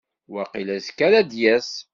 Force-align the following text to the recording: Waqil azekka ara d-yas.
Waqil 0.33 0.67
azekka 0.75 1.03
ara 1.07 1.19
d-yas. 1.29 1.69